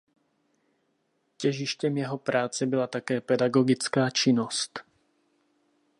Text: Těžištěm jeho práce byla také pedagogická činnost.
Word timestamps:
Těžištěm 1.37 1.97
jeho 1.97 2.17
práce 2.17 2.65
byla 2.65 2.87
také 2.87 3.21
pedagogická 3.21 4.09
činnost. 4.09 4.79